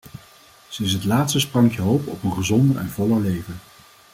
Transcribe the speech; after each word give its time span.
Ze 0.69 0.83
is 0.83 0.93
het 0.93 1.03
laatste 1.03 1.39
sprankje 1.39 1.81
hoop 1.81 2.07
op 2.07 2.23
een 2.23 2.33
gezonder 2.33 2.77
en 2.77 2.89
voller 2.89 3.19
leven. 3.19 3.59